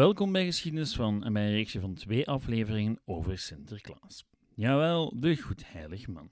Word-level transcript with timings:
Welkom 0.00 0.32
bij 0.32 0.44
Geschiedenis 0.44 0.94
van 0.94 1.24
en 1.24 1.32
bij 1.32 1.46
een 1.46 1.52
reeksje 1.52 1.80
van 1.80 1.94
twee 1.94 2.28
afleveringen 2.28 3.00
over 3.04 3.38
Sinterklaas. 3.38 4.24
Jawel, 4.54 5.12
de 5.20 5.36
goedheilig 5.36 6.08
man. 6.08 6.30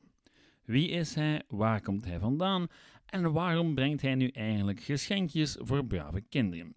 Wie 0.65 0.89
is 0.89 1.15
hij, 1.15 1.43
waar 1.49 1.81
komt 1.81 2.05
hij 2.05 2.19
vandaan 2.19 2.67
en 3.07 3.33
waarom 3.33 3.75
brengt 3.75 4.03
hij 4.03 4.15
nu 4.15 4.29
eigenlijk 4.29 4.81
geschenkjes 4.81 5.57
voor 5.61 5.87
brave 5.87 6.21
kinderen? 6.21 6.75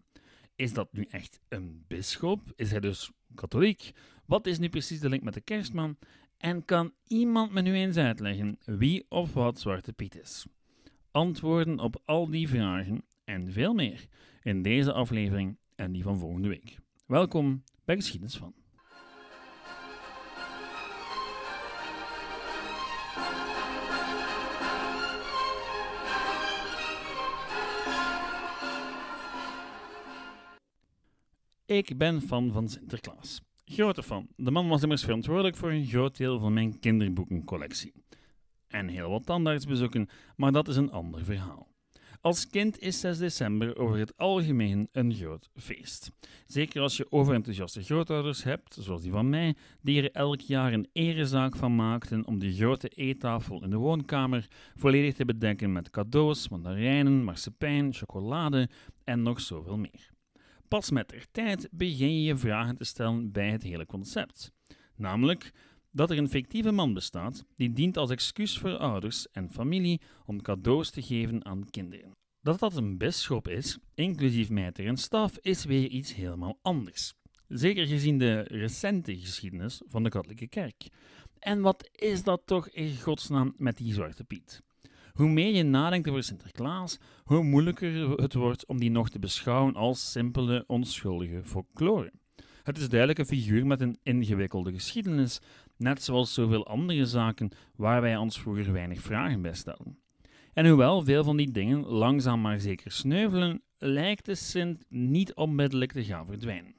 Is 0.55 0.73
dat 0.73 0.93
nu 0.93 1.05
echt 1.09 1.39
een 1.49 1.83
bisschop? 1.87 2.41
Is 2.55 2.71
hij 2.71 2.79
dus 2.79 3.11
katholiek? 3.35 3.91
Wat 4.25 4.47
is 4.47 4.59
nu 4.59 4.69
precies 4.69 4.99
de 4.99 5.09
link 5.09 5.23
met 5.23 5.33
de 5.33 5.41
kerstman? 5.41 5.97
En 6.37 6.65
kan 6.65 6.93
iemand 7.07 7.51
me 7.51 7.61
nu 7.61 7.73
eens 7.73 7.97
uitleggen 7.97 8.57
wie 8.65 9.05
of 9.09 9.33
wat 9.33 9.59
Zwarte 9.59 9.93
Piet 9.93 10.21
is? 10.21 10.45
Antwoorden 11.11 11.79
op 11.79 12.01
al 12.05 12.29
die 12.29 12.47
vragen 12.47 13.05
en 13.23 13.51
veel 13.51 13.73
meer 13.73 14.05
in 14.41 14.61
deze 14.61 14.93
aflevering 14.93 15.59
en 15.81 15.91
die 15.91 16.03
van 16.03 16.19
volgende 16.19 16.47
week. 16.47 16.77
Welkom 17.05 17.63
bij 17.85 17.95
Geschiedenis 17.95 18.37
van. 18.37 18.53
Ik 31.65 31.97
ben 31.97 32.21
fan 32.21 32.51
van 32.51 32.69
Sinterklaas. 32.69 33.41
Grote 33.65 34.03
fan. 34.03 34.27
De 34.35 34.51
man 34.51 34.67
was 34.67 34.81
immers 34.81 35.03
verantwoordelijk 35.03 35.55
voor 35.55 35.71
een 35.71 35.85
groot 35.85 36.17
deel 36.17 36.39
van 36.39 36.53
mijn 36.53 36.79
kinderboekencollectie. 36.79 37.93
En 38.67 38.87
heel 38.87 39.09
wat 39.09 39.25
tandartsbezoeken, 39.25 40.09
maar 40.35 40.51
dat 40.51 40.67
is 40.67 40.75
een 40.75 40.91
ander 40.91 41.25
verhaal. 41.25 41.70
Als 42.21 42.47
kind 42.47 42.79
is 42.79 42.99
6 42.99 43.17
december 43.17 43.77
over 43.77 43.97
het 43.97 44.17
algemeen 44.17 44.89
een 44.91 45.13
groot 45.13 45.49
feest. 45.55 46.11
Zeker 46.45 46.81
als 46.81 46.97
je 46.97 47.11
overenthousiaste 47.11 47.83
grootouders 47.83 48.43
hebt, 48.43 48.77
zoals 48.79 49.01
die 49.01 49.11
van 49.11 49.29
mij, 49.29 49.55
die 49.81 50.01
er 50.01 50.11
elk 50.11 50.41
jaar 50.41 50.73
een 50.73 50.89
erezaak 50.93 51.55
van 51.55 51.75
maakten 51.75 52.27
om 52.27 52.39
de 52.39 52.53
grote 52.53 52.87
eettafel 52.87 53.63
in 53.63 53.69
de 53.69 53.77
woonkamer 53.77 54.47
volledig 54.75 55.13
te 55.13 55.25
bedekken 55.25 55.71
met 55.71 55.89
cadeaus, 55.89 56.49
mandarijnen, 56.49 57.23
marsepein, 57.23 57.93
chocolade 57.93 58.69
en 59.03 59.21
nog 59.21 59.39
zoveel 59.39 59.77
meer. 59.77 60.09
Pas 60.67 60.91
met 60.91 61.09
der 61.09 61.25
tijd 61.31 61.67
begin 61.71 62.13
je 62.13 62.23
je 62.23 62.37
vragen 62.37 62.77
te 62.77 62.83
stellen 62.83 63.31
bij 63.31 63.49
het 63.49 63.63
hele 63.63 63.85
concept. 63.85 64.51
Namelijk, 64.95 65.51
dat 65.91 66.11
er 66.11 66.17
een 66.17 66.29
fictieve 66.29 66.71
man 66.71 66.93
bestaat 66.93 67.45
die 67.55 67.73
dient 67.73 67.97
als 67.97 68.09
excuus 68.09 68.57
voor 68.57 68.77
ouders 68.77 69.27
en 69.31 69.51
familie 69.51 70.01
om 70.25 70.41
cadeaus 70.41 70.89
te 70.89 71.01
geven 71.01 71.45
aan 71.45 71.69
kinderen. 71.69 72.15
Dat 72.41 72.59
dat 72.59 72.75
een 72.75 72.97
bisschop 72.97 73.47
is, 73.47 73.77
inclusief 73.95 74.49
mijter 74.49 74.85
en 74.87 74.97
staf, 74.97 75.37
is 75.37 75.65
weer 75.65 75.87
iets 75.87 76.15
helemaal 76.15 76.59
anders. 76.61 77.13
Zeker 77.47 77.87
gezien 77.87 78.17
de 78.17 78.41
recente 78.41 79.19
geschiedenis 79.19 79.81
van 79.87 80.03
de 80.03 80.09
katholieke 80.09 80.47
kerk. 80.47 80.87
En 81.39 81.61
wat 81.61 81.89
is 81.91 82.23
dat 82.23 82.41
toch 82.45 82.69
in 82.69 82.97
godsnaam 82.97 83.53
met 83.57 83.77
die 83.77 83.93
Zwarte 83.93 84.23
Piet? 84.23 84.61
Hoe 85.13 85.29
meer 85.29 85.55
je 85.55 85.63
nadenkt 85.63 86.09
over 86.09 86.23
Sinterklaas, 86.23 86.97
hoe 87.23 87.43
moeilijker 87.43 88.09
het 88.09 88.33
wordt 88.33 88.65
om 88.65 88.79
die 88.79 88.91
nog 88.91 89.09
te 89.09 89.19
beschouwen 89.19 89.75
als 89.75 90.11
simpele, 90.11 90.63
onschuldige 90.67 91.43
folklore. 91.43 92.11
Het 92.63 92.77
is 92.77 92.89
duidelijk 92.89 93.19
een 93.19 93.25
figuur 93.25 93.65
met 93.65 93.81
een 93.81 93.97
ingewikkelde 94.03 94.71
geschiedenis, 94.73 95.39
net 95.81 96.03
zoals 96.03 96.33
zoveel 96.33 96.67
andere 96.67 97.05
zaken 97.05 97.49
waar 97.75 98.01
wij 98.01 98.17
ons 98.17 98.39
vroeger 98.39 98.71
weinig 98.71 99.01
vragen 99.01 99.41
bij 99.41 99.53
stelden. 99.53 99.99
En 100.53 100.67
hoewel 100.67 101.03
veel 101.03 101.23
van 101.23 101.37
die 101.37 101.51
dingen 101.51 101.85
langzaam 101.85 102.41
maar 102.41 102.59
zeker 102.59 102.91
sneuvelen, 102.91 103.61
lijkt 103.77 104.25
de 104.25 104.35
Sint 104.35 104.83
niet 104.89 105.33
onmiddellijk 105.33 105.91
te 105.91 106.03
gaan 106.03 106.25
verdwijnen. 106.25 106.75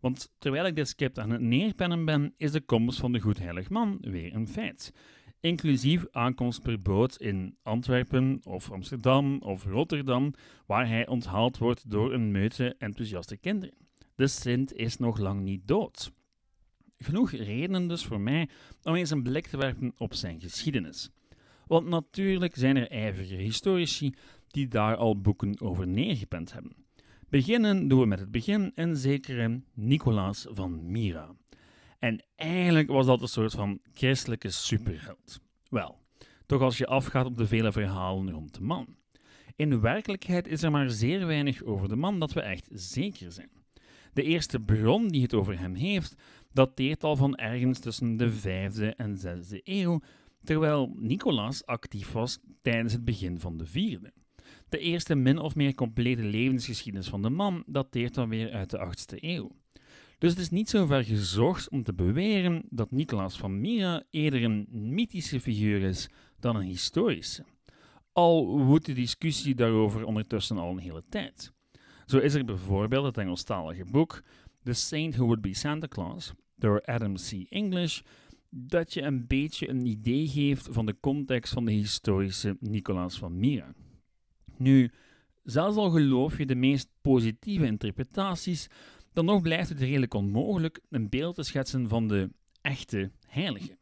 Want 0.00 0.32
terwijl 0.38 0.66
ik 0.66 0.76
dit 0.76 0.88
script 0.88 1.18
aan 1.18 1.30
het 1.30 1.40
neerpennen 1.40 2.04
ben, 2.04 2.34
is 2.36 2.52
de 2.52 2.60
komst 2.60 2.98
van 2.98 3.12
de 3.12 3.20
Goedheilig 3.20 3.70
Man 3.70 3.98
weer 4.00 4.34
een 4.34 4.48
feit. 4.48 4.92
Inclusief 5.40 6.06
aankomst 6.10 6.62
per 6.62 6.78
boot 6.78 7.16
in 7.16 7.56
Antwerpen 7.62 8.40
of 8.42 8.70
Amsterdam 8.70 9.40
of 9.40 9.64
Rotterdam, 9.64 10.34
waar 10.66 10.88
hij 10.88 11.06
onthaald 11.06 11.58
wordt 11.58 11.90
door 11.90 12.12
een 12.12 12.30
meute 12.30 12.74
enthousiaste 12.78 13.36
kinderen. 13.36 13.74
De 14.14 14.26
Sint 14.26 14.72
is 14.72 14.96
nog 14.96 15.18
lang 15.18 15.40
niet 15.40 15.68
dood. 15.68 16.12
Genoeg 16.98 17.30
redenen 17.30 17.88
dus 17.88 18.04
voor 18.04 18.20
mij 18.20 18.48
om 18.82 18.94
eens 18.94 19.10
een 19.10 19.22
blik 19.22 19.46
te 19.46 19.56
werpen 19.56 19.92
op 19.96 20.14
zijn 20.14 20.40
geschiedenis. 20.40 21.10
Want 21.66 21.88
natuurlijk 21.88 22.56
zijn 22.56 22.76
er 22.76 22.90
ijverige 22.90 23.34
historici 23.34 24.14
die 24.48 24.68
daar 24.68 24.96
al 24.96 25.20
boeken 25.20 25.60
over 25.60 25.86
neergepend 25.86 26.52
hebben. 26.52 26.76
Beginnen 27.28 27.88
doen 27.88 28.00
we 28.00 28.06
met 28.06 28.20
het 28.20 28.30
begin 28.30 28.72
en 28.74 28.96
zekere 28.96 29.60
Nicolaas 29.72 30.46
van 30.48 30.90
Myra. 30.90 31.34
En 31.98 32.24
eigenlijk 32.36 32.88
was 32.88 33.06
dat 33.06 33.22
een 33.22 33.28
soort 33.28 33.52
van 33.52 33.80
christelijke 33.92 34.50
superheld. 34.50 35.40
Wel, 35.68 35.98
toch 36.46 36.60
als 36.60 36.78
je 36.78 36.86
afgaat 36.86 37.26
op 37.26 37.36
de 37.36 37.46
vele 37.46 37.72
verhalen 37.72 38.30
rond 38.30 38.54
de 38.54 38.62
man. 38.62 38.96
In 39.56 39.80
werkelijkheid 39.80 40.46
is 40.46 40.62
er 40.62 40.70
maar 40.70 40.90
zeer 40.90 41.26
weinig 41.26 41.62
over 41.62 41.88
de 41.88 41.96
man 41.96 42.18
dat 42.20 42.32
we 42.32 42.40
echt 42.40 42.68
zeker 42.70 43.32
zijn. 43.32 43.50
De 44.14 44.22
eerste 44.22 44.60
bron 44.60 45.08
die 45.08 45.22
het 45.22 45.34
over 45.34 45.58
hem 45.58 45.74
heeft, 45.74 46.14
dateert 46.52 47.04
al 47.04 47.16
van 47.16 47.36
ergens 47.36 47.78
tussen 47.78 48.16
de 48.16 48.32
5e 48.32 48.96
en 48.96 49.16
6e 49.26 49.62
eeuw, 49.62 50.00
terwijl 50.44 50.94
Nicolaas 50.96 51.66
actief 51.66 52.12
was 52.12 52.38
tijdens 52.62 52.92
het 52.92 53.04
begin 53.04 53.40
van 53.40 53.56
de 53.56 53.66
4e. 53.68 54.22
De 54.68 54.78
eerste 54.78 55.14
min 55.14 55.38
of 55.38 55.54
meer 55.54 55.74
complete 55.74 56.22
levensgeschiedenis 56.22 57.08
van 57.08 57.22
de 57.22 57.30
man 57.30 57.62
dateert 57.66 58.14
dan 58.14 58.28
weer 58.28 58.52
uit 58.52 58.70
de 58.70 58.78
8e 58.78 59.18
eeuw. 59.20 59.50
Dus 60.18 60.30
het 60.30 60.40
is 60.40 60.50
niet 60.50 60.68
zo 60.68 60.86
ver 60.86 61.04
gezocht 61.04 61.68
om 61.68 61.82
te 61.82 61.94
beweren 61.94 62.62
dat 62.68 62.90
Nicolaas 62.90 63.36
van 63.36 63.60
Myra 63.60 64.02
eerder 64.10 64.44
een 64.44 64.66
mythische 64.70 65.40
figuur 65.40 65.82
is 65.82 66.08
dan 66.40 66.56
een 66.56 66.66
historische. 66.66 67.44
Al 68.12 68.64
woedt 68.64 68.86
de 68.86 68.92
discussie 68.92 69.54
daarover 69.54 70.04
ondertussen 70.04 70.58
al 70.58 70.70
een 70.70 70.78
hele 70.78 71.04
tijd. 71.08 71.53
Zo 72.06 72.18
is 72.18 72.34
er 72.34 72.44
bijvoorbeeld 72.44 73.04
het 73.04 73.18
Engelstalige 73.18 73.84
boek 73.84 74.22
The 74.62 74.72
Saint 74.72 75.14
Who 75.14 75.24
Would 75.24 75.40
Be 75.40 75.54
Santa 75.54 75.88
Claus 75.88 76.32
door 76.56 76.82
Adam 76.82 77.14
C. 77.14 77.46
English, 77.48 78.00
dat 78.50 78.94
je 78.94 79.02
een 79.02 79.26
beetje 79.26 79.68
een 79.68 79.86
idee 79.86 80.28
geeft 80.28 80.68
van 80.70 80.86
de 80.86 80.96
context 81.00 81.52
van 81.52 81.64
de 81.64 81.72
historische 81.72 82.56
Nicolaas 82.60 83.18
van 83.18 83.38
Myra. 83.38 83.74
Nu, 84.56 84.90
zelfs 85.42 85.76
al 85.76 85.90
geloof 85.90 86.38
je 86.38 86.46
de 86.46 86.54
meest 86.54 86.88
positieve 87.00 87.66
interpretaties, 87.66 88.68
dan 89.12 89.24
nog 89.24 89.42
blijft 89.42 89.68
het 89.68 89.80
redelijk 89.80 90.14
onmogelijk 90.14 90.80
een 90.90 91.08
beeld 91.08 91.34
te 91.34 91.42
schetsen 91.42 91.88
van 91.88 92.08
de 92.08 92.30
echte 92.60 93.10
heilige. 93.26 93.78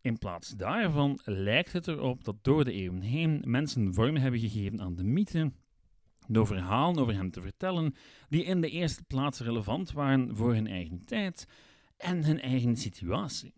In 0.00 0.18
plaats 0.18 0.50
daarvan 0.50 1.20
lijkt 1.24 1.72
het 1.72 1.88
erop 1.88 2.24
dat 2.24 2.36
door 2.42 2.64
de 2.64 2.72
eeuwen 2.72 3.00
heen 3.00 3.42
mensen 3.46 3.94
vorm 3.94 4.16
hebben 4.16 4.40
gegeven 4.40 4.80
aan 4.80 4.94
de 4.94 5.04
mythe 5.04 5.52
door 6.28 6.46
verhalen 6.46 7.02
over 7.02 7.14
hem 7.14 7.30
te 7.30 7.40
vertellen 7.40 7.94
die 8.28 8.44
in 8.44 8.60
de 8.60 8.70
eerste 8.70 9.02
plaats 9.02 9.40
relevant 9.40 9.92
waren 9.92 10.36
voor 10.36 10.54
hun 10.54 10.66
eigen 10.66 11.04
tijd 11.04 11.46
en 11.96 12.24
hun 12.24 12.40
eigen 12.40 12.76
situatie. 12.76 13.54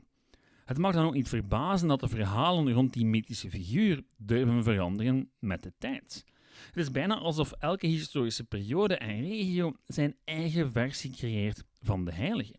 Het 0.65 0.79
mag 0.79 0.95
dan 0.95 1.07
ook 1.07 1.15
niet 1.15 1.29
verbazen 1.29 1.89
dat 1.89 2.01
de 2.01 2.09
verhalen 2.09 2.73
rond 2.73 2.93
die 2.93 3.07
mythische 3.07 3.51
figuur 3.51 4.03
durven 4.17 4.63
veranderen 4.63 5.31
met 5.39 5.63
de 5.63 5.73
tijd. 5.79 6.25
Het 6.67 6.77
is 6.77 6.91
bijna 6.91 7.19
alsof 7.19 7.53
elke 7.53 7.87
historische 7.87 8.45
periode 8.45 8.97
en 8.97 9.21
regio 9.21 9.73
zijn 9.87 10.17
eigen 10.25 10.73
versie 10.73 11.11
creëert 11.11 11.65
van 11.81 12.05
de 12.05 12.13
heilige. 12.13 12.55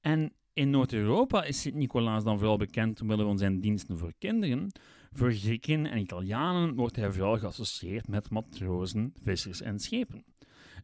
En 0.00 0.32
in 0.52 0.70
Noord-Europa 0.70 1.44
is 1.44 1.60
Sint-Nicolaas 1.60 2.24
dan 2.24 2.38
vooral 2.38 2.56
bekend 2.56 3.00
omwille 3.00 3.24
van 3.24 3.38
zijn 3.38 3.60
diensten 3.60 3.98
voor 3.98 4.12
kinderen. 4.18 4.72
Voor 5.14 5.32
Grieken 5.32 5.86
en 5.86 5.98
Italianen 5.98 6.74
wordt 6.74 6.96
hij 6.96 7.12
vooral 7.12 7.38
geassocieerd 7.38 8.08
met 8.08 8.30
matrozen, 8.30 9.12
vissers 9.22 9.60
en 9.60 9.78
schepen. 9.78 10.24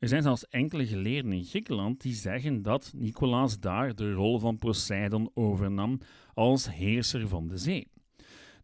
Er 0.01 0.09
zijn 0.09 0.23
zelfs 0.23 0.49
enkele 0.49 0.87
geleerden 0.87 1.33
in 1.33 1.45
Griekenland 1.45 2.01
die 2.01 2.15
zeggen 2.15 2.63
dat 2.63 2.93
Nicolaas 2.97 3.59
daar 3.59 3.95
de 3.95 4.13
rol 4.13 4.39
van 4.39 4.59
Poseidon 4.59 5.31
overnam 5.35 6.01
als 6.35 6.71
heerser 6.71 7.29
van 7.29 7.49
de 7.49 7.57
zee. 7.57 7.91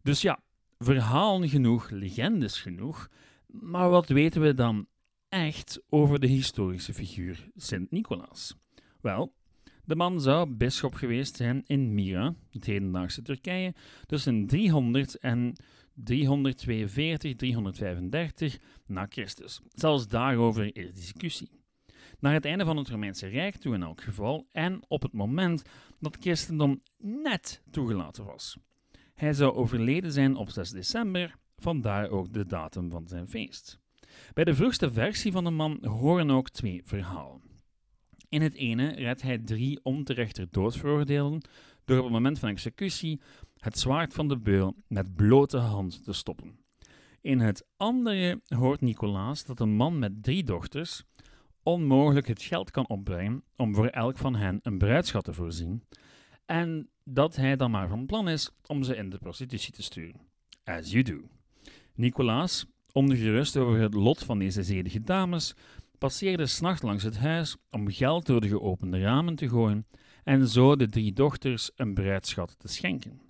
Dus 0.01 0.21
ja, 0.21 0.39
verhalen 0.77 1.49
genoeg, 1.49 1.89
legendes 1.89 2.61
genoeg, 2.61 3.09
maar 3.47 3.89
wat 3.89 4.07
weten 4.07 4.41
we 4.41 4.53
dan 4.53 4.87
echt 5.29 5.81
over 5.89 6.19
de 6.19 6.27
historische 6.27 6.93
figuur 6.93 7.49
Sint-Nicolaas? 7.55 8.55
Wel, 9.01 9.33
de 9.85 9.95
man 9.95 10.21
zou 10.21 10.49
bisschop 10.49 10.93
geweest 10.93 11.35
zijn 11.35 11.63
in 11.65 11.93
Myra, 11.93 12.35
het 12.51 12.65
hedendaagse 12.65 13.21
Turkije, 13.21 13.73
tussen 14.05 14.47
300 14.47 15.17
en 15.17 15.55
342, 15.93 17.35
335 17.35 18.57
na 18.85 19.05
Christus. 19.09 19.61
Zelfs 19.73 20.07
daarover 20.07 20.75
is 20.75 20.93
discussie. 20.93 21.49
Naar 22.19 22.33
het 22.33 22.45
einde 22.45 22.65
van 22.65 22.77
het 22.77 22.89
Romeinse 22.89 23.27
Rijk 23.27 23.55
toe 23.55 23.73
in 23.73 23.83
elk 23.83 24.01
geval, 24.01 24.47
en 24.51 24.79
op 24.87 25.01
het 25.01 25.13
moment 25.13 25.63
dat 25.99 26.17
christendom 26.19 26.81
net 26.97 27.61
toegelaten 27.71 28.25
was. 28.25 28.57
Hij 29.13 29.33
zou 29.33 29.53
overleden 29.53 30.11
zijn 30.11 30.35
op 30.35 30.49
6 30.49 30.69
december, 30.69 31.35
vandaar 31.57 32.09
ook 32.09 32.33
de 32.33 32.45
datum 32.45 32.89
van 32.89 33.07
zijn 33.07 33.27
feest. 33.27 33.79
Bij 34.33 34.43
de 34.43 34.55
vroegste 34.55 34.91
versie 34.91 35.31
van 35.31 35.43
de 35.43 35.49
man 35.49 35.85
horen 35.85 36.31
ook 36.31 36.49
twee 36.49 36.81
verhalen. 36.83 37.44
In 38.35 38.41
het 38.41 38.55
ene 38.55 38.87
redt 38.87 39.21
hij 39.21 39.37
drie 39.37 39.79
onterechter 39.83 40.47
doodveroordeelden 40.51 41.41
door 41.85 41.97
op 41.97 42.03
het 42.03 42.13
moment 42.13 42.39
van 42.39 42.49
executie 42.49 43.21
het 43.57 43.79
zwaard 43.79 44.13
van 44.13 44.27
de 44.27 44.37
beul 44.37 44.75
met 44.87 45.15
blote 45.15 45.57
hand 45.57 46.03
te 46.03 46.13
stoppen. 46.13 46.57
In 47.21 47.39
het 47.39 47.65
andere 47.77 48.41
hoort 48.47 48.81
Nicolaas 48.81 49.45
dat 49.45 49.59
een 49.59 49.75
man 49.75 49.99
met 49.99 50.23
drie 50.23 50.43
dochters 50.43 51.03
onmogelijk 51.63 52.27
het 52.27 52.41
geld 52.41 52.71
kan 52.71 52.87
opbrengen 52.87 53.43
om 53.55 53.75
voor 53.75 53.87
elk 53.87 54.17
van 54.17 54.35
hen 54.35 54.59
een 54.61 54.77
bruidschat 54.77 55.23
te 55.23 55.33
voorzien, 55.33 55.83
en 56.45 56.89
dat 57.03 57.35
hij 57.35 57.55
dan 57.55 57.71
maar 57.71 57.87
van 57.87 58.05
plan 58.05 58.29
is 58.29 58.51
om 58.65 58.83
ze 58.83 58.95
in 58.95 59.09
de 59.09 59.17
prostitutie 59.17 59.73
te 59.73 59.83
sturen. 59.83 60.21
As 60.63 60.91
you 60.91 61.03
do. 61.03 61.21
Nicolaas, 61.93 62.65
ongerust 62.91 63.57
over 63.57 63.79
het 63.79 63.93
lot 63.93 64.23
van 64.23 64.39
deze 64.39 64.63
zedige 64.63 65.01
dames, 65.01 65.55
passeerde 65.97 66.45
s'nachts 66.45 66.81
langs 66.81 67.03
het 67.03 67.17
huis 67.17 67.57
om 67.69 67.91
geld 67.91 68.25
door 68.25 68.41
de 68.41 68.47
geopende 68.47 69.01
ramen 69.01 69.35
te 69.35 69.49
gooien 69.49 69.87
en 70.23 70.47
zo 70.47 70.75
de 70.75 70.89
drie 70.89 71.13
dochters 71.13 71.71
een 71.75 71.93
bruidschat 71.93 72.59
te 72.59 72.67
schenken. 72.67 73.21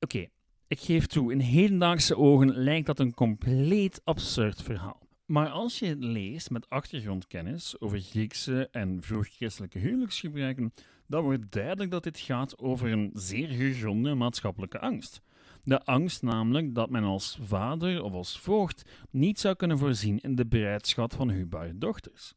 Oké, 0.00 0.26
ik 0.66 0.80
geef 0.80 1.06
toe, 1.06 1.32
in 1.32 1.40
hedendaagse 1.40 2.16
ogen 2.16 2.56
lijkt 2.56 2.86
dat 2.86 2.98
een 2.98 3.14
compleet 3.14 4.00
absurd 4.04 4.62
verhaal. 4.62 5.06
Maar 5.26 5.48
als 5.48 5.78
je 5.78 5.86
het 5.86 6.04
leest 6.04 6.50
met 6.50 6.68
achtergrondkennis 6.70 7.80
over 7.80 8.00
Griekse 8.00 8.68
en 8.70 9.02
vroeg-christelijke 9.02 9.78
huwelijksgebruiken, 9.78 10.72
dan 11.06 11.22
wordt 11.22 11.52
duidelijk 11.52 11.90
dat 11.90 12.02
dit 12.02 12.18
gaat 12.18 12.58
over 12.58 12.92
een 12.92 13.10
zeer 13.14 13.48
gegronde 13.48 14.14
maatschappelijke 14.14 14.78
angst. 14.78 15.20
De 15.68 15.84
angst 15.84 16.22
namelijk 16.22 16.74
dat 16.74 16.90
men 16.90 17.04
als 17.04 17.38
vader 17.42 18.02
of 18.02 18.12
als 18.12 18.38
voogd 18.38 18.90
niet 19.10 19.40
zou 19.40 19.54
kunnen 19.54 19.78
voorzien 19.78 20.18
in 20.18 20.34
de 20.34 20.46
bruidschat 20.46 21.14
van 21.14 21.30
huwbare 21.30 21.78
dochters. 21.78 22.34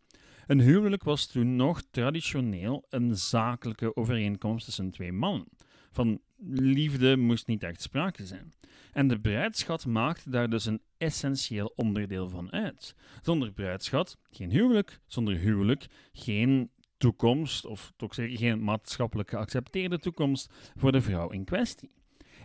Een 0.47 0.59
huwelijk 0.59 1.03
was 1.03 1.27
toen 1.27 1.55
nog 1.55 1.81
traditioneel 1.91 2.85
een 2.89 3.15
zakelijke 3.15 3.95
overeenkomst 3.95 4.65
tussen 4.65 4.91
twee 4.91 5.11
mannen. 5.11 5.47
Van 5.91 6.19
liefde 6.53 7.17
moest 7.17 7.47
niet 7.47 7.63
echt 7.63 7.81
sprake 7.81 8.25
zijn. 8.25 8.53
En 8.91 9.07
de 9.07 9.19
bruidschat 9.19 9.85
maakte 9.85 10.29
daar 10.29 10.49
dus 10.49 10.65
een 10.65 10.81
essentieel 10.97 11.73
onderdeel 11.75 12.29
van 12.29 12.51
uit. 12.51 12.95
Zonder 13.21 13.51
bruidschat 13.51 14.17
geen 14.29 14.51
huwelijk, 14.51 14.99
zonder 15.07 15.37
huwelijk 15.37 15.87
geen 16.13 16.71
toekomst, 16.97 17.65
of 17.65 17.93
toch 17.95 18.13
zeker 18.13 18.37
geen 18.37 18.63
maatschappelijk 18.63 19.29
geaccepteerde 19.29 19.99
toekomst 19.99 20.53
voor 20.75 20.91
de 20.91 21.01
vrouw 21.01 21.29
in 21.29 21.45
kwestie. 21.45 22.00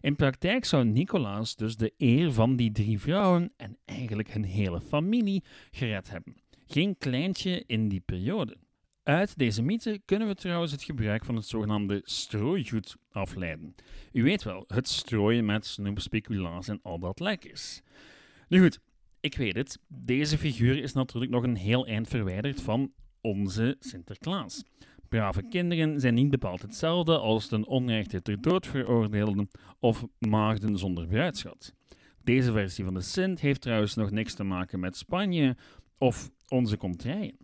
In 0.06 0.17
praktijk 0.17 0.64
zou 0.64 0.85
Nicolaas 0.85 1.56
dus 1.56 1.76
de 1.76 1.93
eer 1.99 2.32
van 2.32 2.56
die 2.56 2.73
drie 2.73 2.99
vrouwen 2.99 3.53
en 3.56 3.79
eigenlijk 3.85 4.32
hun 4.32 4.44
hele 4.44 4.81
familie 4.81 5.44
gered 5.70 6.11
hebben. 6.11 6.37
Geen 6.67 6.99
kleintje 6.99 7.64
in 7.67 7.88
die 7.88 8.00
periode. 8.00 8.56
Uit 9.03 9.38
deze 9.38 9.62
mythe 9.62 10.00
kunnen 10.05 10.29
we 10.29 10.35
trouwens 10.35 10.73
het 10.73 10.82
gebruik 10.82 11.25
van 11.25 11.37
het 11.37 11.44
zogenaamde 11.44 12.00
strooigoed 12.05 12.97
afleiden. 13.11 13.75
U 14.12 14.23
weet 14.23 14.43
wel, 14.43 14.64
het 14.67 14.88
strooien 14.88 15.44
met 15.44 15.67
snoep, 15.67 16.00
speculaas 16.00 16.69
en 16.69 16.81
al 16.82 16.99
dat 16.99 17.20
lekkers. 17.20 17.82
Nu 18.49 18.61
goed, 18.62 18.81
ik 19.20 19.37
weet 19.37 19.56
het, 19.56 19.79
deze 19.88 20.38
figuur 20.38 20.82
is 20.82 20.93
natuurlijk 20.93 21.32
nog 21.32 21.43
een 21.43 21.56
heel 21.56 21.87
eind 21.87 22.09
verwijderd 22.09 22.62
van 22.62 22.93
onze 23.20 23.76
Sinterklaas. 23.81 24.62
Brave 25.08 25.43
kinderen 25.49 26.00
zijn 26.00 26.14
niet 26.14 26.31
bepaald 26.31 26.62
hetzelfde 26.62 27.19
als 27.19 27.47
ten 27.47 27.67
onrechte 27.67 28.23
ter 28.23 28.41
dood 28.41 28.67
veroordeelden 28.67 29.49
of 29.81 30.06
maagden 30.19 30.79
zonder 30.79 31.06
bruidschat. 31.06 31.73
Deze 32.25 32.53
versie 32.53 32.85
van 32.85 32.94
de 32.94 33.00
Sint 33.00 33.41
heeft 33.41 33.61
trouwens 33.61 33.94
nog 33.94 34.11
niks 34.11 34.35
te 34.35 34.44
maken 34.44 34.81
met 34.81 34.97
Spanje 34.97 35.56
of 35.99 36.31
onze 36.49 36.76
contraien. 36.76 37.37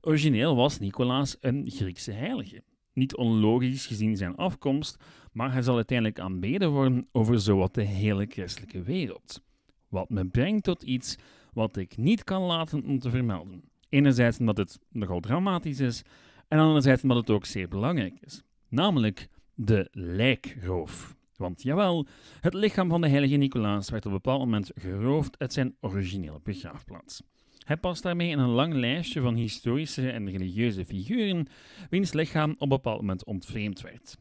Origineel 0.00 0.56
was 0.56 0.78
Nicolaas 0.78 1.36
een 1.40 1.70
Griekse 1.70 2.12
heilige. 2.12 2.62
Niet 2.92 3.16
onlogisch 3.16 3.86
gezien 3.86 4.16
zijn 4.16 4.36
afkomst, 4.36 4.96
maar 5.32 5.52
hij 5.52 5.62
zal 5.62 5.74
uiteindelijk 5.74 6.18
aanbeden 6.18 6.70
worden 6.70 7.08
over 7.12 7.40
zowat 7.40 7.74
de 7.74 7.82
hele 7.82 8.26
christelijke 8.28 8.82
wereld. 8.82 9.42
Wat 9.88 10.10
me 10.10 10.26
brengt 10.26 10.64
tot 10.64 10.82
iets 10.82 11.16
wat 11.52 11.76
ik 11.76 11.96
niet 11.96 12.24
kan 12.24 12.42
laten 12.42 12.84
om 12.84 12.98
te 12.98 13.10
vermelden. 13.10 13.62
Enerzijds 13.88 14.38
omdat 14.38 14.56
het 14.56 14.78
nogal 14.90 15.20
dramatisch 15.20 15.80
is, 15.80 16.02
en 16.48 16.58
anderzijds 16.58 17.02
omdat 17.02 17.16
het 17.16 17.30
ook 17.30 17.44
zeer 17.44 17.68
belangrijk 17.68 18.18
is. 18.20 18.42
Namelijk 18.68 19.28
de 19.54 19.88
lijkroof. 19.92 21.16
Want 21.36 21.62
jawel, 21.62 22.06
het 22.40 22.54
lichaam 22.54 22.88
van 22.88 23.00
de 23.00 23.08
heilige 23.08 23.36
Nicolaas 23.36 23.90
werd 23.90 24.06
op 24.06 24.12
een 24.12 24.16
bepaald 24.16 24.40
moment 24.40 24.70
geroofd 24.74 25.38
uit 25.38 25.52
zijn 25.52 25.76
originele 25.80 26.40
begraafplaats. 26.42 27.22
Hij 27.64 27.76
past 27.76 28.02
daarmee 28.02 28.30
in 28.30 28.38
een 28.38 28.48
lang 28.48 28.74
lijstje 28.74 29.20
van 29.20 29.34
historische 29.34 30.10
en 30.10 30.30
religieuze 30.30 30.84
figuren 30.84 31.46
wiens 31.90 32.12
lichaam 32.12 32.50
op 32.50 32.60
een 32.60 32.68
bepaald 32.68 33.00
moment 33.00 33.24
ontvreemd 33.24 33.80
werd. 33.80 34.16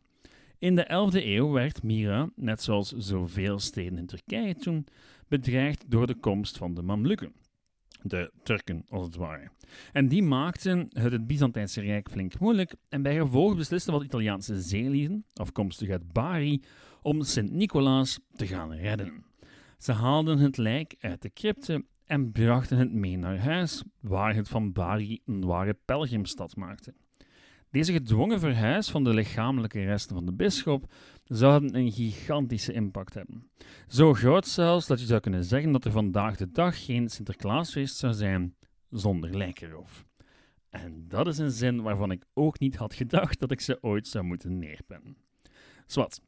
In 0.57 0.75
de 0.75 0.83
11e 0.83 1.25
eeuw 1.25 1.51
werd 1.51 1.83
Mira, 1.83 2.29
net 2.35 2.63
zoals 2.63 2.91
zoveel 2.91 3.59
steden 3.59 3.97
in 3.97 4.05
Turkije 4.05 4.55
toen, 4.55 4.87
bedreigd 5.27 5.83
door 5.87 6.07
de 6.07 6.15
komst 6.15 6.57
van 6.57 6.73
de 6.73 6.81
Mamlukken 6.81 7.33
de 8.07 8.31
Turken 8.43 8.85
als 8.89 9.05
het 9.05 9.15
ware. 9.15 9.49
En 9.91 10.07
die 10.07 10.23
maakten 10.23 10.87
het, 10.89 11.11
het 11.11 11.27
Byzantijnse 11.27 11.81
Rijk 11.81 12.09
flink 12.09 12.39
moeilijk 12.39 12.75
en 12.89 13.01
bij 13.01 13.15
gevolg 13.15 13.55
beslisten 13.55 13.93
wat 13.93 14.03
Italiaanse 14.03 14.61
zeelieden, 14.61 15.25
afkomstig 15.33 15.89
uit 15.89 16.13
Bari, 16.13 16.61
om 17.01 17.21
Sint-Nicolaas 17.21 18.19
te 18.35 18.47
gaan 18.47 18.73
redden. 18.73 19.23
Ze 19.77 19.91
haalden 19.91 20.37
het 20.37 20.57
lijk 20.57 20.95
uit 20.99 21.21
de 21.21 21.33
crypte 21.33 21.85
en 22.05 22.31
brachten 22.31 22.77
het 22.77 22.91
mee 22.91 23.17
naar 23.17 23.39
huis, 23.39 23.83
waar 23.99 24.35
het 24.35 24.47
van 24.47 24.71
Bari 24.71 25.21
een 25.25 25.45
ware 25.45 25.77
pelgrimstad 25.85 26.55
maakte. 26.55 26.93
Deze 27.75 27.91
gedwongen 27.91 28.39
verhuis 28.39 28.89
van 28.89 29.03
de 29.03 29.13
lichamelijke 29.13 29.83
resten 29.83 30.15
van 30.15 30.25
de 30.25 30.33
bisschop 30.33 30.93
zou 31.23 31.69
een 31.73 31.91
gigantische 31.91 32.73
impact 32.73 33.13
hebben. 33.13 33.49
Zo 33.87 34.13
groot 34.13 34.47
zelfs 34.47 34.87
dat 34.87 34.99
je 34.99 35.05
zou 35.05 35.19
kunnen 35.19 35.43
zeggen 35.43 35.71
dat 35.71 35.85
er 35.85 35.91
vandaag 35.91 36.35
de 36.35 36.51
dag 36.51 36.85
geen 36.85 37.09
Sinterklaasfeest 37.09 37.95
zou 37.95 38.13
zijn 38.13 38.55
zonder 38.89 39.37
lijkenroof. 39.37 40.05
En 40.69 41.05
dat 41.07 41.27
is 41.27 41.37
een 41.37 41.51
zin 41.51 41.81
waarvan 41.81 42.11
ik 42.11 42.25
ook 42.33 42.59
niet 42.59 42.75
had 42.75 42.93
gedacht 42.93 43.39
dat 43.39 43.51
ik 43.51 43.61
ze 43.61 43.77
ooit 43.81 44.07
zou 44.07 44.25
moeten 44.25 44.59
neerpennen. 44.59 45.17
Zwat. 45.85 46.21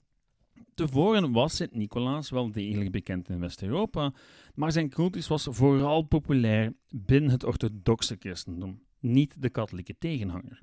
Tevoren 0.73 1.31
was 1.31 1.55
Sint-Nicolaas 1.55 2.29
wel 2.29 2.51
degelijk 2.51 2.91
bekend 2.91 3.29
in 3.29 3.39
West-Europa, 3.39 4.13
maar 4.53 4.71
zijn 4.71 4.89
cultus 4.89 5.27
was 5.27 5.47
vooral 5.49 6.01
populair 6.01 6.73
binnen 6.89 7.31
het 7.31 7.43
orthodoxe 7.43 8.15
christendom, 8.19 8.81
niet 8.99 9.41
de 9.41 9.49
katholieke 9.49 9.95
tegenhanger. 9.99 10.61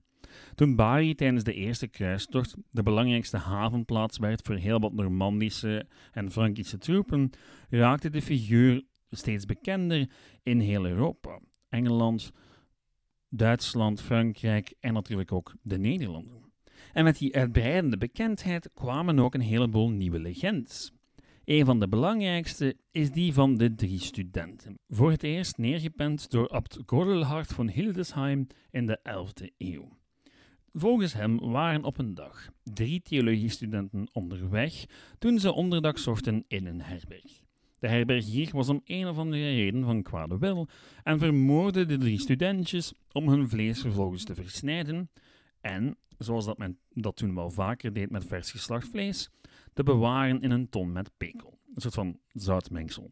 Toen 0.55 0.77
Bari 0.77 1.15
tijdens 1.15 1.45
de 1.45 1.55
eerste 1.55 1.87
kruistocht 1.87 2.55
de 2.71 2.83
belangrijkste 2.83 3.37
havenplaats 3.37 4.19
werd 4.19 4.43
voor 4.43 4.57
heel 4.57 4.81
wat 4.81 4.93
Normandische 4.93 5.87
en 6.13 6.31
Frankische 6.31 6.79
troepen, 6.79 7.31
raakte 7.69 8.11
de 8.11 8.23
figuur 8.23 8.83
steeds 9.11 9.47
bekender 9.47 10.11
in 10.43 10.61
heel 10.61 10.87
Europa. 10.87 11.41
Engeland, 11.69 12.33
Duitsland, 13.29 14.01
Frankrijk 14.01 14.75
en 14.81 14.93
natuurlijk 14.93 15.33
ook 15.33 15.55
de 15.63 15.79
Nederlanden. 15.79 16.43
En 16.93 17.05
met 17.05 17.19
die 17.19 17.37
uitbreidende 17.37 17.99
bekendheid 17.99 18.71
kwamen 18.75 19.19
ook 19.19 19.35
een 19.35 19.41
heleboel 19.41 19.91
nieuwe 19.91 20.19
legendes. 20.19 20.93
Een 21.45 21.65
van 21.65 21.81
de 21.81 21.89
belangrijkste 21.89 22.77
is 22.91 23.11
die 23.11 23.33
van 23.33 23.57
de 23.57 23.75
drie 23.75 24.01
studenten, 24.01 24.79
voor 24.89 25.11
het 25.11 25.23
eerst 25.23 25.59
neergepend 25.59 26.31
door 26.31 26.49
abt 26.49 26.79
Gordelhard 26.87 27.53
van 27.53 27.69
Hildesheim 27.69 28.47
in 28.71 28.87
de 28.87 28.99
11e 28.99 29.55
eeuw. 29.59 29.89
Volgens 30.77 31.13
hem 31.13 31.39
waren 31.39 31.85
op 31.85 31.99
een 31.99 32.15
dag 32.15 32.49
drie 32.63 33.03
theologiestudenten 33.03 34.09
onderweg 34.13 34.85
toen 35.19 35.39
ze 35.39 35.53
onderdak 35.53 35.99
zochten 35.99 36.45
in 36.49 36.67
een 36.67 36.83
herberg. 36.83 37.43
De 37.79 37.89
herbergier 37.89 38.51
was 38.53 38.69
om 38.69 38.81
een 38.85 39.09
of 39.09 39.19
andere 39.19 39.55
reden 39.55 39.85
van 39.85 40.03
kwade 40.03 40.39
wil 40.39 40.69
en 41.03 41.19
vermoordde 41.19 41.87
de 41.87 41.99
drie 41.99 42.21
studentjes 42.21 42.93
om 43.13 43.29
hun 43.29 43.49
vlees 43.49 43.81
vervolgens 43.81 44.25
te 44.25 44.35
versnijden 44.35 45.11
en, 45.61 45.97
zoals 46.19 46.45
dat 46.45 46.59
men 46.59 46.79
dat 46.91 47.17
toen 47.17 47.35
wel 47.35 47.51
vaker 47.51 47.93
deed 47.93 48.11
met 48.11 48.27
vers 48.27 48.51
geslacht 48.51 48.89
vlees, 48.89 49.31
te 49.73 49.83
bewaren 49.83 50.41
in 50.41 50.51
een 50.51 50.69
ton 50.69 50.93
met 50.93 51.11
pekel, 51.17 51.59
een 51.75 51.81
soort 51.81 51.95
van 51.95 52.19
zoutmengsel. 52.33 53.11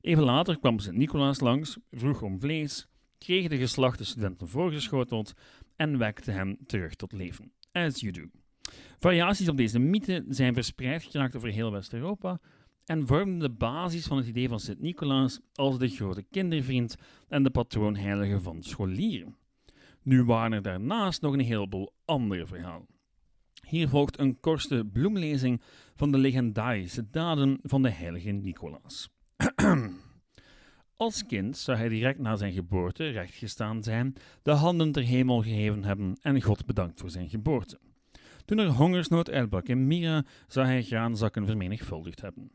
Even 0.00 0.22
later 0.22 0.58
kwam 0.58 0.78
Sint-Nicolaas 0.78 1.40
langs, 1.40 1.78
vroeg 1.90 2.22
om 2.22 2.40
vlees, 2.40 2.88
kreeg 3.18 3.48
de 3.48 3.56
geslachte 3.56 4.04
studenten 4.04 4.48
voorgeschoteld 4.48 5.32
en 5.76 5.98
wekte 5.98 6.30
hem 6.30 6.56
terug 6.66 6.94
tot 6.94 7.12
leven. 7.12 7.52
As 7.72 8.00
you 8.00 8.12
do. 8.12 8.22
Variaties 8.98 9.48
op 9.48 9.56
deze 9.56 9.78
mythe 9.78 10.24
zijn 10.28 10.54
verspreid 10.54 11.02
geraakt 11.02 11.36
over 11.36 11.48
heel 11.48 11.72
West-Europa 11.72 12.40
en 12.84 13.06
vormden 13.06 13.38
de 13.38 13.50
basis 13.50 14.06
van 14.06 14.16
het 14.16 14.26
idee 14.26 14.48
van 14.48 14.60
Sint-Nicolaas 14.60 15.40
als 15.54 15.78
de 15.78 15.88
grote 15.88 16.22
kindervriend 16.22 16.96
en 17.28 17.42
de 17.42 17.50
patroonheilige 17.50 18.40
van 18.40 18.62
scholieren. 18.62 19.36
Nu 20.02 20.24
waren 20.24 20.52
er 20.52 20.62
daarnaast 20.62 21.22
nog 21.22 21.32
een 21.32 21.40
heleboel 21.40 21.92
andere 22.04 22.46
verhalen. 22.46 22.86
Hier 23.68 23.88
volgt 23.88 24.18
een 24.18 24.40
korte 24.40 24.88
bloemlezing 24.92 25.62
van 25.94 26.12
de 26.12 26.18
legendarische 26.18 27.10
daden 27.10 27.58
van 27.62 27.82
de 27.82 27.90
heilige 27.90 28.30
Nicolaas. 28.30 29.08
Als 30.96 31.26
kind 31.26 31.56
zou 31.56 31.78
hij 31.78 31.88
direct 31.88 32.18
na 32.18 32.36
zijn 32.36 32.52
geboorte 32.52 33.08
rechtgestaan 33.08 33.82
zijn, 33.82 34.14
de 34.42 34.50
handen 34.50 34.92
ter 34.92 35.02
hemel 35.02 35.42
geheven 35.42 35.84
hebben 35.84 36.18
en 36.20 36.42
God 36.42 36.66
bedankt 36.66 37.00
voor 37.00 37.10
zijn 37.10 37.28
geboorte. 37.28 37.78
Toen 38.44 38.58
er 38.58 38.68
hongersnood 38.68 39.30
uitbrak 39.30 39.66
in 39.66 39.86
Mira, 39.86 40.24
zou 40.46 40.66
hij 40.66 40.82
graanzakken 40.82 41.46
vermenigvuldigd 41.46 42.20
hebben. 42.20 42.50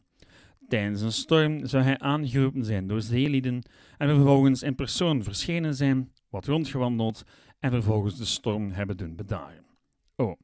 Tijdens 0.68 1.02
een 1.02 1.12
storm 1.12 1.66
zou 1.66 1.84
hij 1.84 1.98
aangeroepen 1.98 2.66
zijn 2.66 2.88
door 2.88 3.02
zeelieden 3.02 3.62
en 3.98 4.10
vervolgens 4.10 4.64
in 4.64 4.76
persoon 4.76 5.24
verschenen 5.24 5.76
zijn, 5.76 6.12
wat 6.30 6.46
rondgewandeld 6.46 7.24
en 7.60 7.72
vervolgens 7.72 8.18
de 8.18 8.26
storm 8.26 8.72
hebben 8.72 8.98
doen 8.98 9.16
bedaren. 9.16 9.66
Oh, 10.16 10.40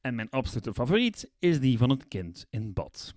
en 0.00 0.14
mijn 0.14 0.30
absolute 0.30 0.74
favoriet 0.74 1.30
is 1.38 1.60
die 1.60 1.78
van 1.78 1.90
het 1.90 2.08
kind 2.08 2.46
in 2.50 2.72
bad. 2.72 3.14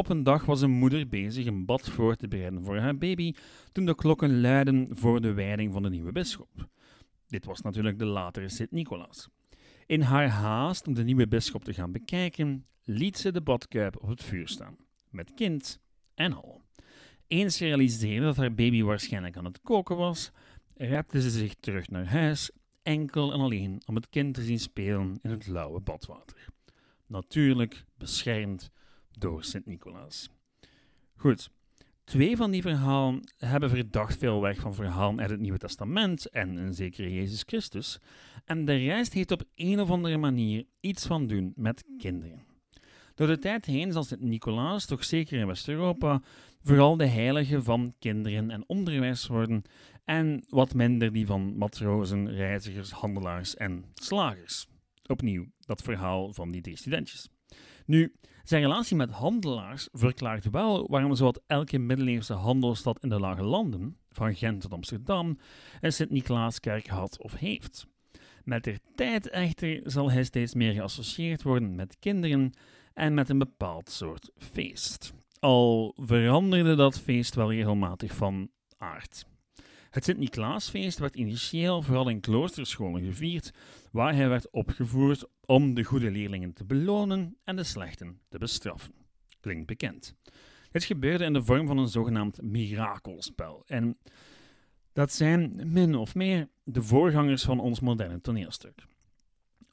Op 0.00 0.08
een 0.08 0.22
dag 0.22 0.44
was 0.44 0.60
een 0.60 0.70
moeder 0.70 1.08
bezig 1.08 1.46
een 1.46 1.64
bad 1.64 1.88
voor 1.88 2.16
te 2.16 2.28
bereiden 2.28 2.64
voor 2.64 2.78
haar 2.78 2.98
baby 2.98 3.34
toen 3.72 3.84
de 3.84 3.94
klokken 3.94 4.40
luidden 4.40 4.88
voor 4.90 5.20
de 5.20 5.32
wijding 5.32 5.72
van 5.72 5.82
de 5.82 5.90
nieuwe 5.90 6.12
bisschop. 6.12 6.68
Dit 7.26 7.44
was 7.44 7.60
natuurlijk 7.60 7.98
de 7.98 8.04
latere 8.04 8.48
Sint-Nicolaas. 8.48 9.28
In 9.86 10.00
haar 10.00 10.28
haast 10.28 10.86
om 10.86 10.94
de 10.94 11.04
nieuwe 11.04 11.28
bisschop 11.28 11.64
te 11.64 11.74
gaan 11.74 11.92
bekijken, 11.92 12.66
liet 12.84 13.18
ze 13.18 13.32
de 13.32 13.40
badkuip 13.40 14.02
op 14.02 14.08
het 14.08 14.22
vuur 14.22 14.48
staan, 14.48 14.76
met 15.10 15.34
kind 15.34 15.80
en 16.14 16.32
al. 16.32 16.62
Eens 17.26 17.58
realiseerde 17.58 18.26
dat 18.26 18.36
haar 18.36 18.54
baby 18.54 18.82
waarschijnlijk 18.82 19.36
aan 19.36 19.44
het 19.44 19.60
koken 19.60 19.96
was, 19.96 20.30
repte 20.74 21.20
ze 21.22 21.30
zich 21.30 21.54
terug 21.54 21.88
naar 21.88 22.06
huis, 22.06 22.50
enkel 22.82 23.32
en 23.32 23.40
alleen 23.40 23.82
om 23.86 23.94
het 23.94 24.08
kind 24.08 24.34
te 24.34 24.42
zien 24.42 24.60
spelen 24.60 25.18
in 25.22 25.30
het 25.30 25.46
lauwe 25.46 25.80
badwater. 25.80 26.48
Natuurlijk 27.06 27.84
beschermd 27.98 28.70
door 29.18 29.44
Sint-Nicolaas. 29.44 30.30
Goed, 31.16 31.50
twee 32.04 32.36
van 32.36 32.50
die 32.50 32.62
verhalen 32.62 33.32
hebben 33.36 33.70
verdacht 33.70 34.18
veel 34.18 34.40
weg 34.40 34.60
van 34.60 34.74
verhalen 34.74 35.20
uit 35.20 35.30
het 35.30 35.40
Nieuwe 35.40 35.58
Testament 35.58 36.30
en 36.30 36.56
een 36.56 36.74
zekere 36.74 37.14
Jezus 37.14 37.42
Christus, 37.46 37.98
en 38.44 38.64
de 38.64 38.76
rest 38.76 39.12
heeft 39.12 39.30
op 39.30 39.42
een 39.54 39.80
of 39.80 39.90
andere 39.90 40.16
manier 40.16 40.64
iets 40.80 41.06
van 41.06 41.26
doen 41.26 41.52
met 41.56 41.84
kinderen. 41.98 42.44
Door 43.14 43.26
de 43.26 43.38
tijd 43.38 43.64
heen 43.64 43.92
zal 43.92 44.04
Sint-Nicolaas, 44.04 44.86
toch 44.86 45.04
zeker 45.04 45.38
in 45.38 45.46
West-Europa, 45.46 46.22
vooral 46.62 46.96
de 46.96 47.06
heilige 47.06 47.62
van 47.62 47.94
kinderen 47.98 48.50
en 48.50 48.68
onderwijs 48.68 49.26
worden 49.26 49.62
en 50.04 50.44
wat 50.48 50.74
minder 50.74 51.12
die 51.12 51.26
van 51.26 51.56
matrozen, 51.56 52.30
reizigers, 52.30 52.90
handelaars 52.90 53.56
en 53.56 53.84
slagers. 53.94 54.66
Opnieuw 55.06 55.46
dat 55.60 55.82
verhaal 55.82 56.32
van 56.32 56.50
die 56.50 56.60
drie 56.60 56.76
studentjes. 56.76 57.28
Nu, 57.90 58.12
zijn 58.44 58.62
relatie 58.62 58.96
met 58.96 59.10
handelaars 59.10 59.88
verklaart 59.92 60.50
wel 60.50 60.86
waarom 60.88 61.14
zowat 61.14 61.42
elke 61.46 61.78
middeleeuwse 61.78 62.32
handelsstad 62.32 63.02
in 63.02 63.08
de 63.08 63.20
Lage 63.20 63.42
Landen, 63.42 63.96
van 64.10 64.34
Gent 64.34 64.60
tot 64.60 64.72
Amsterdam, 64.72 65.38
een 65.80 65.92
Sint-Nicolaaskerk 65.92 66.86
had 66.86 67.22
of 67.22 67.34
heeft. 67.34 67.86
Met 68.44 68.64
de 68.64 68.80
tijd 68.94 69.28
echter 69.28 69.80
zal 69.84 70.10
hij 70.10 70.24
steeds 70.24 70.54
meer 70.54 70.72
geassocieerd 70.72 71.42
worden 71.42 71.74
met 71.74 71.96
kinderen 71.98 72.52
en 72.94 73.14
met 73.14 73.28
een 73.28 73.38
bepaald 73.38 73.90
soort 73.90 74.30
feest. 74.36 75.12
Al 75.38 75.94
veranderde 75.96 76.74
dat 76.74 77.00
feest 77.00 77.34
wel 77.34 77.52
regelmatig 77.52 78.14
van 78.14 78.50
aard. 78.76 79.26
Het 79.90 80.04
Sint-Niklaasfeest 80.04 80.98
werd 80.98 81.14
initieel 81.14 81.82
vooral 81.82 82.08
in 82.08 82.20
kloosterscholen 82.20 83.04
gevierd, 83.04 83.52
waar 83.92 84.14
hij 84.14 84.28
werd 84.28 84.50
opgevoerd 84.50 85.24
om 85.46 85.74
de 85.74 85.84
goede 85.84 86.10
leerlingen 86.10 86.52
te 86.52 86.64
belonen 86.64 87.36
en 87.44 87.56
de 87.56 87.64
slechten 87.64 88.20
te 88.28 88.38
bestraffen. 88.38 88.94
Klinkt 89.40 89.66
bekend. 89.66 90.14
Dit 90.70 90.84
gebeurde 90.84 91.24
in 91.24 91.32
de 91.32 91.42
vorm 91.42 91.66
van 91.66 91.78
een 91.78 91.88
zogenaamd 91.88 92.42
mirakelspel. 92.42 93.62
En 93.66 93.98
dat 94.92 95.12
zijn 95.12 95.72
min 95.72 95.94
of 95.94 96.14
meer 96.14 96.48
de 96.64 96.82
voorgangers 96.82 97.42
van 97.42 97.60
ons 97.60 97.80
moderne 97.80 98.20
toneelstuk. 98.20 98.86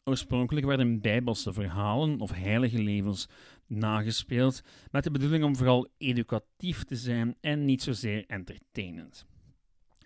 Oorspronkelijk 0.03 0.65
werden 0.65 1.01
bijbelse 1.01 1.53
verhalen 1.53 2.19
of 2.19 2.31
heilige 2.31 2.81
levens 2.81 3.27
nagespeeld 3.67 4.61
met 4.91 5.03
de 5.03 5.11
bedoeling 5.11 5.43
om 5.43 5.55
vooral 5.55 5.87
educatief 5.97 6.83
te 6.83 6.95
zijn 6.95 7.35
en 7.41 7.65
niet 7.65 7.83
zozeer 7.83 8.23
entertainend. 8.27 9.25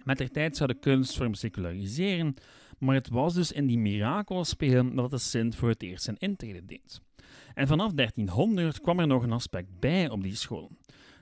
Met 0.03 0.17
de 0.17 0.29
tijd 0.29 0.58
zou 0.58 0.74
de 0.74 0.79
kunstvorm 0.79 1.34
seculariseren, 1.34 2.34
maar 2.77 2.96
het 2.96 3.10
was 3.10 3.34
dus 3.34 3.51
in 3.51 3.67
die 3.67 3.77
mirakelspelen 3.77 4.96
dat 4.96 5.12
de 5.12 5.17
Sint 5.17 5.55
voor 5.55 5.70
het 5.70 5.84
eerst 5.84 6.03
zijn 6.03 6.17
intrede 6.17 6.65
deed. 6.65 7.01
En 7.53 7.67
vanaf 7.67 7.91
1300 7.91 8.81
kwam 8.81 9.00
er 9.00 9.08
nog 9.08 9.24
een 9.24 9.31
aspect 9.31 9.79
bij 9.79 10.10
op 10.10 10.24
die 10.24 10.36
school, 10.36 10.72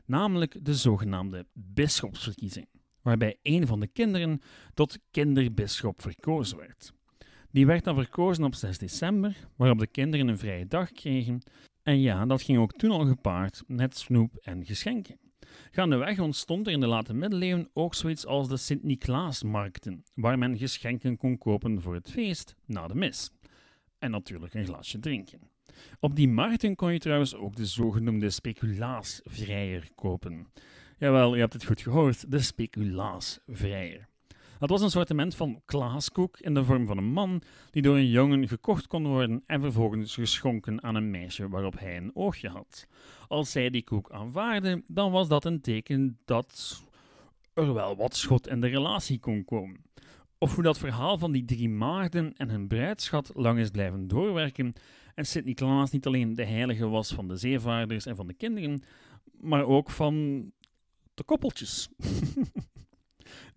namelijk 0.06 0.66
de 0.66 0.76
zogenaamde 0.76 1.46
bisschopsverkiezing, 1.54 2.68
waarbij 3.02 3.38
een 3.42 3.68
van 3.68 3.80
de 3.80 3.88
kinderen 3.88 4.42
tot 4.74 4.98
kinderbisschop 5.12 6.02
verkozen 6.02 6.58
werd. 6.58 6.94
Die 7.52 7.66
werd 7.66 7.84
dan 7.84 7.96
verkozen 7.96 8.44
op 8.44 8.56
6 8.56 8.78
december, 8.78 9.48
waarop 9.56 9.80
de 9.80 9.88
kinderen 9.88 10.28
een 10.28 10.38
vrije 10.38 10.68
dag 10.68 10.92
kregen. 10.92 11.42
En 11.84 12.02
ja, 12.02 12.26
dat 12.26 12.42
ging 12.42 12.58
ook 12.58 12.74
toen 12.74 12.92
al 12.92 13.06
gepaard 13.06 13.64
met 13.68 13.98
snoep 13.98 14.36
en 14.36 14.66
geschenken. 14.66 15.29
Gaandeweg 15.72 16.20
ontstond 16.20 16.68
er 16.68 16.74
in 16.74 16.80
de 16.80 16.88
late 16.88 17.14
middeleeuwen 17.14 17.70
ook 17.74 17.96
zoiets 17.96 18.26
als 18.26 18.48
de 18.48 18.58
Sint-Niklaasmarkten, 18.58 20.04
waar 20.14 20.38
men 20.38 20.58
geschenken 20.58 21.18
kon 21.18 21.38
kopen 21.38 21.82
voor 21.82 21.94
het 21.94 22.12
feest 22.12 22.56
na 22.66 22.88
de 22.88 22.96
mis. 22.96 23.32
En 24.00 24.12
natuurlijk 24.12 24.54
een 24.54 24.66
glasje 24.66 25.00
drinken. 25.00 25.40
Op 26.00 26.16
die 26.16 26.28
markten 26.28 26.76
kon 26.76 26.94
je 26.94 27.00
trouwens 27.00 27.36
ook 27.36 27.56
de 27.56 27.66
zogenoemde 27.66 28.30
speculaasvrijer 28.30 29.90
kopen. 29.96 30.48
Jawel, 30.98 31.34
je 31.34 31.40
hebt 31.40 31.54
het 31.54 31.66
goed 31.66 31.82
gehoord, 31.82 32.32
de 32.32 32.40
speculaasvrijer. 32.40 34.08
Dat 34.60 34.70
was 34.70 34.82
een 34.82 34.90
soortement 34.90 35.36
van 35.36 35.62
klaaskoek 35.66 36.40
in 36.40 36.54
de 36.54 36.64
vorm 36.64 36.88
van 36.88 36.98
een 36.98 37.12
man 37.12 37.42
die 37.72 37.82
door 37.82 37.96
een 37.96 38.10
jongen 38.10 38.48
gekocht 38.48 38.88
kon 38.88 39.08
worden 39.08 39.44
en 39.46 39.62
vervolgens 39.62 40.14
geschonken 40.14 40.84
aan 40.84 40.96
een 40.96 41.12
meisje 41.12 41.50
waarop 41.50 41.80
hij 41.80 41.98
een 41.98 42.12
oogje 42.14 42.50
had. 42.50 42.88
Als 43.28 43.52
zij 43.52 43.70
die 43.70 43.84
koek 43.84 44.12
aanvaarde, 44.12 44.84
dan 44.88 45.12
was 45.12 45.28
dat 45.28 45.46
een 45.46 45.62
teken 45.62 46.20
dat 46.26 46.84
er 47.54 47.74
wel 47.74 47.96
wat 47.96 48.16
schot 48.16 48.48
in 48.48 48.62
de 48.62 48.68
relatie 48.68 49.20
kon 49.20 49.46
komen. 49.46 49.82
Of 50.38 50.56
hoe 50.56 50.64
dat 50.64 50.78
verhaal 50.78 51.18
van 51.18 51.32
die 51.32 51.46
drie 51.46 51.70
maagden 51.70 52.34
en 52.38 52.50
hun 52.50 52.68
bruidschat 52.68 53.32
lang 53.34 53.60
is 53.60 53.70
blijven 53.70 54.08
doorwerken 54.08 54.74
en 55.16 55.26
Sint-Nicolaas 55.26 55.92
niet 55.92 56.06
alleen 56.06 56.36
de 56.36 56.46
heilige 56.46 56.88
was 56.88 57.14
van 57.14 57.28
de 57.28 57.36
zeevaarders 57.36 58.06
en 58.06 58.16
van 58.16 58.28
de 58.28 58.34
kinderen, 58.34 58.84
maar 59.42 59.66
ook 59.66 59.90
van 59.90 60.44
de 61.14 61.24
koppeltjes. 61.24 61.90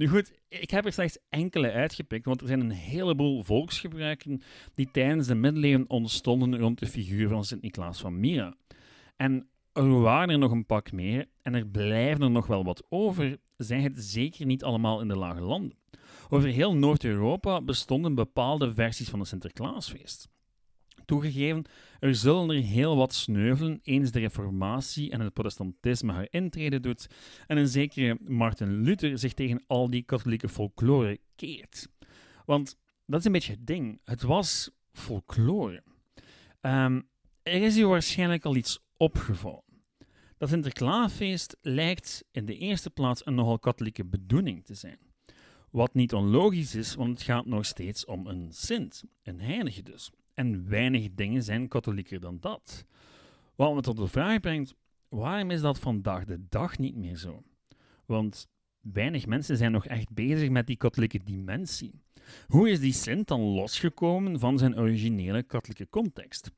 Nu 0.02 0.09
goed, 0.09 0.32
ik 0.49 0.71
heb 0.71 0.85
er 0.85 0.92
slechts 0.92 1.18
enkele 1.28 1.71
uitgepikt, 1.71 2.25
want 2.25 2.40
er 2.40 2.47
zijn 2.47 2.61
een 2.61 2.71
heleboel 2.71 3.42
volksgebruiken 3.42 4.42
die 4.75 4.90
tijdens 4.92 5.26
de 5.26 5.35
middeleeuwen 5.35 5.90
ontstonden 5.90 6.59
rond 6.59 6.78
de 6.78 6.87
figuur 6.87 7.28
van 7.28 7.44
Sint-Niklaas 7.44 8.00
van 8.00 8.21
Myra. 8.21 8.54
En 9.16 9.49
er 9.73 10.00
waren 10.00 10.28
er 10.30 10.38
nog 10.38 10.50
een 10.50 10.66
pak 10.66 10.92
meer 10.92 11.28
en 11.42 11.54
er 11.54 11.66
blijven 11.66 12.23
er 12.23 12.30
nog 12.30 12.47
wel 12.47 12.64
wat 12.64 12.87
over, 12.88 13.38
zijn 13.56 13.82
het 13.82 13.92
zeker 13.97 14.47
niet 14.47 14.64
allemaal 14.64 15.00
in 15.00 15.09
de 15.09 15.16
lage 15.16 15.40
landen. 15.40 15.78
Over 16.28 16.49
heel 16.49 16.75
Noord-Europa 16.75 17.61
bestonden 17.61 18.14
bepaalde 18.14 18.75
versies 18.75 19.09
van 19.09 19.18
het 19.18 19.28
Sinterklaasfeest. 19.28 20.32
Toegegeven, 21.12 21.64
er 22.00 22.14
zullen 22.14 22.50
er 22.50 22.62
heel 22.62 22.97
wat 22.97 23.14
sneuvelen 23.14 23.81
eens 23.83 24.11
de 24.11 24.19
reformatie 24.19 25.11
en 25.11 25.21
het 25.21 25.33
protestantisme 25.33 26.12
haar 26.12 26.26
intrede 26.31 26.81
doet 26.81 27.07
en 27.47 27.57
een 27.57 27.69
zekere 27.69 28.19
Martin 28.21 28.83
Luther 28.83 29.19
zich 29.19 29.33
tegen 29.33 29.64
al 29.66 29.90
die 29.90 30.02
katholieke 30.02 30.49
folklore 30.49 31.21
keert. 31.37 31.88
Want 32.47 32.78
dat 33.07 33.19
is 33.19 33.26
een 33.26 33.33
beetje 33.33 33.52
het 33.52 33.66
ding. 33.66 34.00
Het 34.04 34.23
was 34.23 34.71
folklore. 34.92 35.83
Ehm, 36.61 37.00
er 37.42 37.62
is 37.62 37.75
hier 37.75 37.88
waarschijnlijk 37.88 38.45
al 38.45 38.57
iets 38.57 38.78
opgevallen. 38.97 39.64
Dat 40.38 40.49
Sinterklaasfeest 40.49 41.57
lijkt 41.61 42.25
in 42.31 42.45
de 42.45 42.57
eerste 42.57 42.90
plaats 42.90 43.26
een 43.26 43.35
nogal 43.35 43.59
katholieke 43.59 44.04
bedoeling 44.04 44.64
te 44.64 44.75
zijn. 44.75 44.99
Wat 45.71 45.95
niet 45.95 46.12
onlogisch 46.12 46.75
is, 46.75 46.95
want 46.95 47.11
het 47.11 47.23
gaat 47.23 47.47
nog 47.47 47.66
steeds 47.66 48.04
om 48.04 48.26
een 48.26 48.52
sint, 48.52 49.04
een 49.23 49.40
heilige 49.40 49.83
dus. 49.83 50.11
En 50.35 50.69
weinig 50.69 51.09
dingen 51.15 51.43
zijn 51.43 51.69
katholieker 51.69 52.21
dan 52.21 52.37
dat. 52.41 52.85
Wat 53.55 53.75
me 53.75 53.81
tot 53.81 53.97
de 53.97 54.07
vraag 54.07 54.41
brengt, 54.41 54.75
waarom 55.09 55.51
is 55.51 55.61
dat 55.61 55.79
vandaag 55.79 56.25
de 56.25 56.47
dag 56.49 56.79
niet 56.79 56.97
meer 56.97 57.17
zo? 57.17 57.43
Want 58.07 58.49
weinig 58.81 59.27
mensen 59.27 59.57
zijn 59.57 59.73
nog 59.73 59.87
echt 59.87 60.12
bezig 60.12 60.49
met 60.49 60.67
die 60.67 60.77
katholieke 60.77 61.21
dimensie. 61.25 62.01
Hoe 62.47 62.71
is 62.71 62.81
die 62.81 62.93
Sint 62.93 63.29
dan 63.29 63.41
losgekomen 63.41 64.39
van 64.39 64.59
zijn 64.59 64.79
originele 64.79 65.43
katholieke 65.43 65.89
context? 65.89 66.51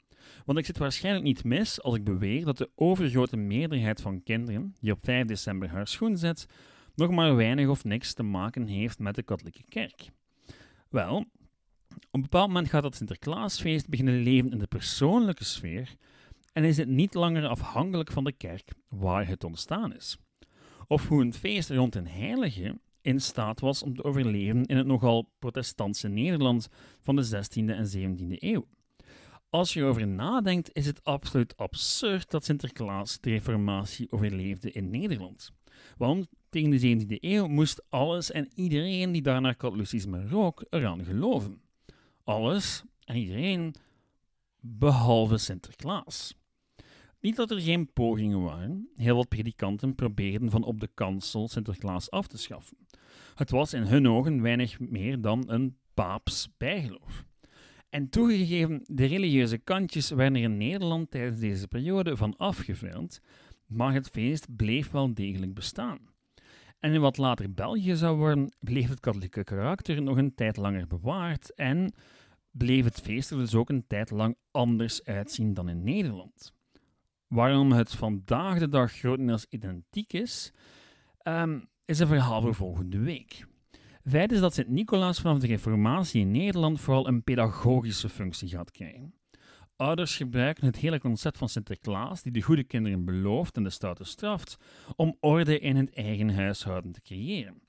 Want 0.45 0.59
ik 0.59 0.65
zit 0.65 0.79
waarschijnlijk 0.79 1.25
niet 1.25 1.45
mis 1.45 1.83
als 1.83 1.95
ik 1.95 2.05
beweer 2.05 2.45
dat 2.45 2.59
de 2.59 2.71
overgrote 2.75 3.37
meerderheid 3.37 4.01
van 4.01 4.23
kinderen 4.23 4.75
die 4.81 4.93
op 4.93 5.05
5 5.05 5.27
december 5.27 5.69
haar 5.69 5.87
schoen 5.87 6.17
zet, 6.17 6.47
nog 6.95 7.11
maar 7.11 7.37
weinig 7.37 7.69
of 7.69 7.85
niks 7.85 8.15
te 8.15 8.23
maken 8.23 8.67
heeft 8.67 8.99
met 8.99 9.15
de 9.15 9.23
katholieke 9.23 9.65
kerk. 9.69 10.11
Wel, 10.89 11.25
op 11.97 12.15
een 12.15 12.21
bepaald 12.21 12.49
moment 12.49 12.69
gaat 12.69 12.83
dat 12.83 12.97
Sinterklaasfeest 12.97 13.89
beginnen 13.89 14.23
leven 14.23 14.51
in 14.51 14.59
de 14.59 14.67
persoonlijke 14.67 15.45
sfeer 15.45 15.95
en 16.53 16.65
is 16.65 16.77
het 16.77 16.89
niet 16.89 17.15
langer 17.15 17.47
afhankelijk 17.47 18.13
van 18.13 18.25
de 18.25 18.33
kerk 18.33 18.73
waar 18.89 19.27
het 19.27 19.45
ontstaan 19.45 19.95
is. 19.95 20.17
Of 20.87 21.09
hoe 21.09 21.23
een 21.23 21.35
feest 21.35 21.71
rond 21.71 21.95
een 21.95 22.09
heilige 22.09 22.79
in 23.01 23.21
staat 23.21 23.61
was 23.61 23.83
om 23.83 23.95
te 23.95 24.05
overleven 24.05 24.65
in 24.65 24.77
het 24.77 24.87
nogal 24.87 25.31
protestantse 25.39 26.09
Nederland 26.09 26.69
van 27.01 27.17
de 27.17 27.27
16e 27.27 27.71
en 27.71 27.91
17e 27.97 28.37
eeuw. 28.39 28.67
Als 29.51 29.73
je 29.73 29.81
erover 29.81 30.07
nadenkt, 30.07 30.71
is 30.73 30.87
het 30.87 31.05
absoluut 31.05 31.57
absurd 31.57 32.31
dat 32.31 32.45
Sinterklaas 32.45 33.21
de 33.21 33.31
Reformatie 33.31 34.13
overleefde 34.13 34.73
in 34.73 34.91
Nederland. 34.91 35.53
Want 35.97 36.29
tegen 36.49 36.71
de 36.71 37.05
17e 37.07 37.21
eeuw 37.21 37.47
moest 37.47 37.85
alles 37.89 38.31
en 38.31 38.49
iedereen 38.55 39.13
die 39.13 39.23
daar 39.23 39.41
naar 39.41 39.55
katholicisme 39.55 40.29
rook 40.29 40.65
eraan 40.71 41.05
geloven. 41.05 41.64
Alles 42.25 42.83
en 43.05 43.17
iedereen 43.17 43.75
behalve 44.61 45.39
Sinterklaas. 45.39 46.35
Niet 47.21 47.37
dat 47.37 47.51
er 47.51 47.61
geen 47.61 47.93
pogingen 47.93 48.43
waren. 48.43 48.89
Heel 48.95 49.17
wat 49.17 49.29
predikanten 49.29 49.95
probeerden 49.95 50.51
van 50.51 50.65
op 50.65 50.81
de 50.81 50.91
kansel 50.95 51.49
Sinterklaas 51.49 52.11
af 52.11 52.27
te 52.27 52.39
schaffen. 52.39 52.77
Het 53.35 53.51
was 53.51 53.73
in 53.73 53.83
hun 53.83 54.09
ogen 54.09 54.43
weinig 54.43 54.81
meer 54.81 55.21
dan 55.21 55.45
een 55.47 55.77
paaps 55.95 56.49
bijgeloof. 56.57 57.25
En 57.89 58.09
toegegeven, 58.09 58.81
de 58.85 59.07
religieuze 59.07 59.59
kantjes 59.59 60.11
werden 60.11 60.37
er 60.37 60.43
in 60.43 60.57
Nederland 60.57 61.11
tijdens 61.11 61.41
deze 61.41 61.69
periode 61.69 62.17
van 62.17 62.37
afgeveld, 62.37 63.21
maar 63.67 63.93
het 63.93 64.09
feest 64.09 64.57
bleef 64.57 64.91
wel 64.91 65.15
degelijk 65.15 65.55
bestaan. 65.55 65.99
En 66.85 66.93
in 66.93 67.01
wat 67.01 67.17
later 67.17 67.55
België 67.55 67.97
zou 67.97 68.17
worden, 68.17 68.55
bleef 68.59 68.89
het 68.89 69.01
katholieke 69.01 69.45
karakter 69.45 70.03
nog 70.03 70.17
een 70.17 70.35
tijd 70.35 70.57
langer 70.57 70.87
bewaard 70.87 71.55
en 71.55 71.95
bleef 72.51 72.85
het 72.85 73.01
feest 73.01 73.31
er 73.31 73.37
dus 73.37 73.55
ook 73.55 73.69
een 73.69 73.87
tijd 73.87 74.11
lang 74.11 74.37
anders 74.51 75.05
uitzien 75.05 75.55
dan 75.55 75.69
in 75.69 75.83
Nederland. 75.83 76.53
Waarom 77.27 77.73
het 77.73 77.95
vandaag 77.95 78.59
de 78.59 78.69
dag 78.69 78.93
grotendeels 78.93 79.47
identiek 79.49 80.13
is, 80.13 80.53
ehm, 81.19 81.61
is 81.85 81.99
een 81.99 82.07
verhaal 82.07 82.41
voor 82.41 82.55
volgende 82.55 82.99
week. 82.99 83.47
Feit 84.09 84.33
is 84.33 84.41
dat 84.41 84.55
Sint-Nicolaas 84.55 85.21
vanaf 85.21 85.39
de 85.39 85.47
Reformatie 85.47 86.21
in 86.21 86.31
Nederland 86.31 86.81
vooral 86.81 87.09
een 87.09 87.23
pedagogische 87.23 88.09
functie 88.09 88.49
gaat 88.49 88.71
krijgen. 88.71 89.15
Ouders 89.77 90.17
gebruiken 90.17 90.67
het 90.67 90.77
hele 90.77 91.01
concept 91.01 91.39
van 91.39 91.49
Sinterklaas, 91.49 92.23
die 92.23 92.33
de 92.33 92.43
goede 92.43 92.65
kinderen 92.65 93.05
belooft 93.05 93.57
en 93.57 93.63
de 93.63 93.71
stoute 93.71 94.05
straft, 94.05 94.57
om 94.97 95.17
orde 95.21 95.59
in 95.59 95.77
het 95.77 95.95
eigen 95.95 96.35
huishouden 96.35 96.93
te 96.93 97.01
creëren. 97.01 97.63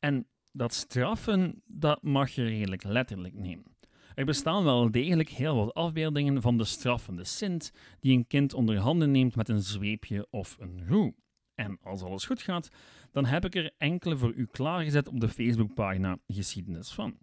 En 0.00 0.26
dat 0.52 0.72
straffen, 0.74 1.62
dat 1.66 2.02
mag 2.02 2.30
je 2.30 2.44
redelijk 2.44 2.84
letterlijk 2.84 3.34
nemen. 3.34 3.76
Er 4.14 4.24
bestaan 4.24 4.64
wel 4.64 4.90
degelijk 4.90 5.28
heel 5.28 5.56
wat 5.56 5.74
afbeeldingen 5.74 6.42
van 6.42 6.58
de 6.58 6.64
straffende 6.64 7.24
Sint, 7.24 7.72
die 8.00 8.16
een 8.16 8.26
kind 8.26 8.54
onder 8.54 8.78
handen 8.78 9.10
neemt 9.10 9.36
met 9.36 9.48
een 9.48 9.62
zweepje 9.62 10.26
of 10.30 10.56
een 10.60 10.86
roe. 10.88 11.14
En 11.54 11.78
als 11.82 12.02
alles 12.02 12.24
goed 12.24 12.42
gaat, 12.42 12.68
dan 13.10 13.24
heb 13.24 13.44
ik 13.44 13.54
er 13.54 13.72
enkele 13.76 14.16
voor 14.16 14.32
u 14.32 14.46
klaargezet 14.46 15.08
op 15.08 15.20
de 15.20 15.28
Facebookpagina 15.28 16.18
Geschiedenis 16.26 16.92
van. 16.92 17.18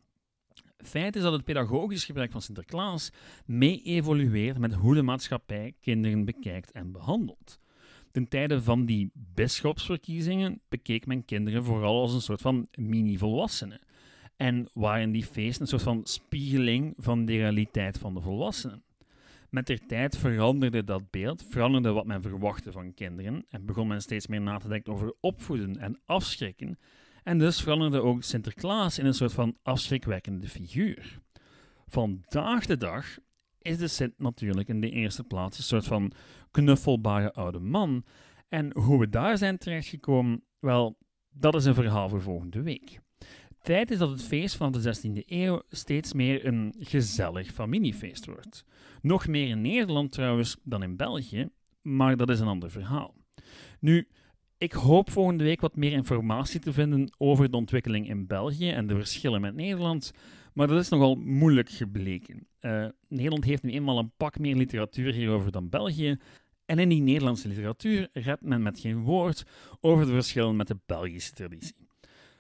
Feit 0.78 1.16
is 1.16 1.22
dat 1.22 1.34
het 1.34 1.44
pedagogisch 1.44 2.06
gebruik 2.06 2.32
van 2.32 2.42
Sinterklaas 2.42 3.12
mee 3.46 3.82
evolueert 3.82 4.58
met 4.58 4.74
hoe 4.74 4.94
de 4.94 5.02
maatschappij 5.02 5.74
kinderen 5.82 6.26
bekijkt 6.26 6.72
en 6.72 6.92
behandelt. 6.92 7.60
Ten 8.12 8.28
tijde 8.28 8.62
van 8.62 8.86
die 8.86 9.12
bisschopsverkiezingen 9.14 10.62
bekeek 10.70 11.06
men 11.06 11.26
kinderen 11.26 11.64
vooral 11.64 12.02
als 12.02 12.14
een 12.14 12.22
soort 12.22 12.42
van 12.42 12.68
mini-volwassenen. 12.76 13.80
En 14.36 14.70
waren 14.74 15.12
die 15.12 15.26
feesten 15.26 15.62
een 15.62 15.68
soort 15.68 15.82
van 15.82 16.02
spiegeling 16.04 16.94
van 16.98 17.26
de 17.26 17.36
realiteit 17.36 17.98
van 17.98 18.14
de 18.14 18.22
volwassenen. 18.22 18.84
Met 19.50 19.68
de 19.68 19.80
tijd 19.88 20.18
veranderde 20.18 20.84
dat 20.84 21.10
beeld, 21.10 21.46
veranderde 21.50 21.92
wat 21.92 22.06
men 22.06 22.22
verwachtte 22.22 22.72
van 22.72 22.94
kinderen 22.94 23.46
en 23.50 23.66
begon 23.66 23.88
men 23.88 24.02
steeds 24.02 24.28
meer 24.28 24.42
na 24.42 24.58
te 24.58 24.68
denken 24.68 24.94
over 24.94 25.14
opvoeden 25.20 25.78
en 25.78 26.00
afschrikken. 26.06 26.78
En 27.26 27.38
dus 27.38 27.62
veranderde 27.62 28.02
ook 28.02 28.24
Sinterklaas 28.24 29.00
in 29.00 29.06
een 29.06 29.14
soort 29.14 29.34
van 29.34 29.58
afschrikwekkende 29.64 30.48
figuur. 30.48 31.20
Vandaag 31.88 32.66
de 32.66 32.78
dag 32.78 33.18
is 33.62 33.78
de 33.78 33.88
Sint 33.88 34.14
natuurlijk 34.18 34.68
in 34.68 34.82
de 34.82 34.90
eerste 34.90 35.24
plaats 35.24 35.58
een 35.58 35.64
soort 35.64 35.86
van 35.86 36.12
knuffelbare 36.52 37.34
oude 37.34 37.60
man. 37.60 38.04
En 38.50 38.78
hoe 38.78 39.00
we 39.00 39.10
daar 39.10 39.38
zijn 39.38 39.58
terechtgekomen, 39.58 40.44
wel, 40.60 40.98
dat 41.30 41.56
is 41.56 41.66
een 41.66 41.74
verhaal 41.74 42.10
voor 42.10 42.22
volgende 42.22 42.62
week. 42.62 43.00
Feit 43.60 43.92
is 43.92 43.98
dat 43.98 44.10
het 44.10 44.24
feest 44.24 44.56
van 44.56 44.72
de 44.72 44.96
16e 44.96 45.26
eeuw 45.26 45.62
steeds 45.70 46.14
meer 46.14 46.46
een 46.46 46.76
gezellig 46.80 47.52
familiefeest 47.52 48.26
wordt. 48.26 48.66
Nog 49.02 49.28
meer 49.28 49.48
in 49.48 49.62
Nederland 49.62 50.12
trouwens 50.12 50.58
dan 50.64 50.84
in 50.84 50.96
België, 50.96 51.50
maar 51.82 52.18
dat 52.18 52.30
is 52.30 52.40
een 52.40 52.48
ander 52.48 52.72
verhaal. 52.72 53.16
Nu, 53.80 54.08
ik 54.58 54.72
hoop 54.72 55.12
volgende 55.12 55.44
week 55.44 55.62
wat 55.62 55.76
meer 55.76 55.92
informatie 55.92 56.60
te 56.60 56.74
vinden 56.74 57.14
over 57.18 57.52
de 57.52 57.58
ontwikkeling 57.58 58.10
in 58.10 58.28
België 58.28 58.70
en 58.70 58.88
de 58.88 58.96
verschillen 58.96 59.42
met 59.42 59.56
Nederland, 59.56 60.12
maar 60.54 60.68
dat 60.68 60.80
is 60.80 60.90
nogal 60.90 61.16
moeilijk 61.16 61.70
gebleken. 61.70 62.48
Uh, 62.62 62.86
Nederland 63.08 63.44
heeft 63.44 63.64
nu 63.64 63.72
eenmaal 63.72 63.98
een 63.98 64.12
pak 64.18 64.40
meer 64.40 64.56
literatuur 64.56 65.14
hierover 65.14 65.52
dan 65.52 65.70
België, 65.70 66.18
en 66.66 66.80
in 66.80 66.90
die 66.90 67.02
Nederlandse 67.02 67.48
literatuur 67.48 68.10
redt 68.14 68.42
men 68.42 68.62
met 68.62 68.80
geen 68.80 69.02
woord 69.02 69.44
over 69.82 70.06
de 70.06 70.12
verschillen 70.12 70.56
met 70.56 70.68
de 70.68 70.78
Belgische 70.86 71.32
traditie. 71.32 71.76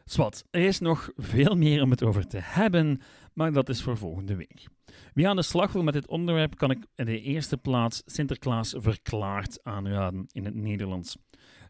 Zwat, 0.06 0.45
er 0.51 0.62
is 0.62 0.80
nog 0.80 1.12
veel 1.15 1.56
meer 1.56 1.82
om 1.82 1.89
het 1.89 2.04
over 2.04 2.28
te 2.28 2.39
hebben, 2.41 3.01
maar 3.34 3.54
dat 3.54 3.69
is 3.69 3.82
voor 3.82 3.97
volgende 3.97 4.36
week. 4.36 4.67
Wie 5.13 5.28
aan 5.28 5.36
de 5.36 5.41
slag 5.41 5.71
wil 5.71 5.84
met 5.84 5.93
dit 5.93 6.08
onderwerp, 6.08 6.56
kan 6.56 6.71
ik 6.71 6.86
in 6.95 7.06
de 7.06 7.21
eerste 7.21 7.58
plaats 7.58 8.01
Sinterklaas 8.06 8.73
verklaard 8.78 9.63
aanraden 9.63 10.25
in 10.32 10.45
het 10.45 10.56
Nederlands. 10.56 11.17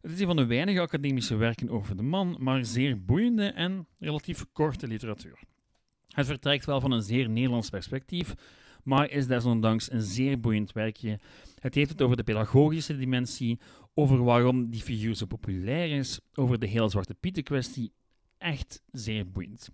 Het 0.05 0.13
is 0.13 0.19
een 0.19 0.25
van 0.25 0.35
de 0.35 0.45
weinige 0.45 0.79
academische 0.79 1.35
werken 1.35 1.69
over 1.69 1.97
de 1.97 2.03
man, 2.03 2.37
maar 2.39 2.65
zeer 2.65 3.05
boeiende 3.05 3.45
en 3.45 3.87
relatief 3.99 4.45
korte 4.53 4.87
literatuur. 4.87 5.39
Het 6.09 6.25
vertrekt 6.25 6.65
wel 6.65 6.81
van 6.81 6.91
een 6.91 7.01
zeer 7.01 7.29
Nederlands 7.29 7.69
perspectief, 7.69 8.33
maar 8.83 9.09
is 9.09 9.27
desondanks 9.27 9.91
een 9.91 10.01
zeer 10.01 10.39
boeiend 10.39 10.71
werkje. 10.71 11.19
Het 11.59 11.75
heeft 11.75 11.89
het 11.89 12.01
over 12.01 12.17
de 12.17 12.23
pedagogische 12.23 12.97
dimensie, 12.97 13.59
over 13.93 14.23
waarom 14.23 14.69
die 14.69 14.81
figuur 14.81 15.15
zo 15.15 15.25
populair 15.25 15.97
is, 15.97 16.19
over 16.33 16.59
de 16.59 16.67
hele 16.67 16.89
Zwarte 16.89 17.13
Pieten 17.13 17.43
kwestie 17.43 17.91
echt 18.37 18.81
zeer 18.91 19.31
boeiend. 19.31 19.69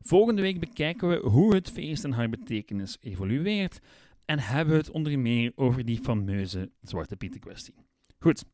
Volgende 0.00 0.42
week 0.42 0.60
bekijken 0.60 1.08
we 1.08 1.28
hoe 1.28 1.54
het 1.54 1.70
feest 1.70 2.04
en 2.04 2.12
haar 2.12 2.28
betekenis 2.28 2.96
evolueert 3.00 3.80
en 4.24 4.38
hebben 4.38 4.74
we 4.74 4.80
het 4.80 4.90
onder 4.90 5.18
meer 5.18 5.52
over 5.54 5.84
die 5.84 5.98
fameuze 5.98 6.70
Zwarte 6.82 7.16
Pieten 7.16 7.40
kwestie. 7.40 7.74
Goed, 8.18 8.44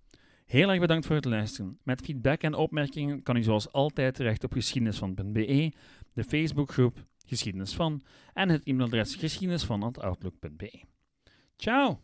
heel 0.53 0.71
erg 0.71 0.81
bedankt 0.81 1.07
voor 1.07 1.17
het 1.17 1.25
luisteren. 1.25 1.79
Met 1.83 2.01
feedback 2.01 2.43
en 2.43 2.55
opmerkingen 2.55 3.23
kan 3.23 3.37
u 3.37 3.43
zoals 3.43 3.73
altijd 3.73 4.15
terecht 4.15 4.45
op 4.45 4.53
geschiedenisvan.be, 4.53 5.73
de 6.13 6.25
Facebookgroep 6.25 7.07
Geschiedenis 7.27 7.75
van 7.75 8.03
en 8.33 8.49
het 8.49 8.65
e-mailadres 8.65 9.15
geschiedenisvan.outlook.be. 9.15 10.83
Ciao! 11.57 12.01